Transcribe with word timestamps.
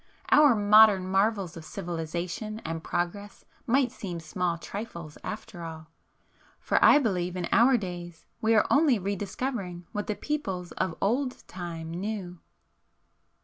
Our 0.31 0.55
modern 0.55 1.07
marvels 1.07 1.55
of 1.55 1.63
civilization 1.63 2.59
and 2.65 2.83
progress 2.83 3.45
might 3.67 3.91
seem 3.91 4.19
small 4.19 4.57
trifles 4.57 5.15
after 5.23 5.61
all,—for 5.61 6.83
I 6.83 6.97
believe 6.97 7.35
in 7.35 7.47
our 7.51 7.77
days 7.77 8.25
we 8.41 8.55
are 8.55 8.65
only 8.71 8.97
re 8.97 9.15
discovering 9.15 9.85
what 9.91 10.07
the 10.07 10.15
peoples 10.15 10.71
of 10.71 10.97
old 11.03 11.47
time 11.47 11.91
knew." 11.91 12.39